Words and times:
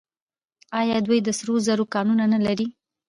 آیا 0.79 0.97
دوی 1.07 1.19
د 1.23 1.29
سرو 1.39 1.55
زرو 1.67 1.85
کانونه 1.93 2.25
نلري؟ 2.33 2.67